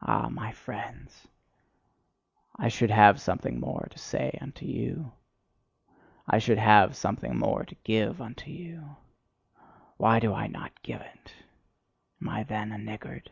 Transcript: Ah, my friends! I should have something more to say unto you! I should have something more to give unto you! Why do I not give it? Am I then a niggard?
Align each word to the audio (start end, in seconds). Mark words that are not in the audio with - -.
Ah, 0.00 0.30
my 0.30 0.50
friends! 0.50 1.28
I 2.56 2.68
should 2.68 2.88
have 2.90 3.20
something 3.20 3.60
more 3.60 3.86
to 3.90 3.98
say 3.98 4.38
unto 4.40 4.64
you! 4.64 5.12
I 6.26 6.38
should 6.38 6.56
have 6.56 6.96
something 6.96 7.36
more 7.38 7.66
to 7.66 7.74
give 7.84 8.22
unto 8.22 8.50
you! 8.50 8.96
Why 9.98 10.20
do 10.20 10.32
I 10.32 10.46
not 10.46 10.82
give 10.82 11.02
it? 11.02 11.34
Am 12.22 12.30
I 12.30 12.44
then 12.44 12.72
a 12.72 12.78
niggard? 12.78 13.30